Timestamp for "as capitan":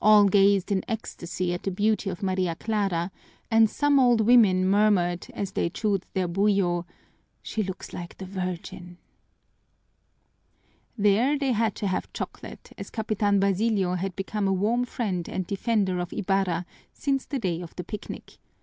12.78-13.38